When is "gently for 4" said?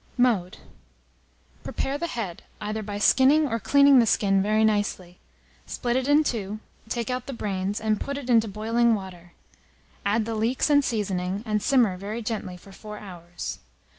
12.23-12.97